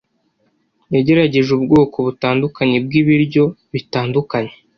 [0.93, 4.53] Yagerageje ubwoko butandukanye bwibiryo bitandukanye.